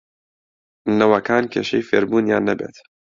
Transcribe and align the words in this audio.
نەوەکان 0.97 1.43
کێشەی 1.53 1.87
فێربوونیان 1.89 2.43
نەبێت 2.49 2.75